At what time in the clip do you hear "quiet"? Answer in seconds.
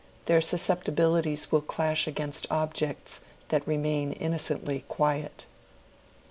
4.87-5.45